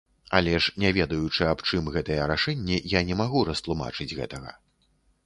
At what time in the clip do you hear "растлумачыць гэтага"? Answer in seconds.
3.51-4.51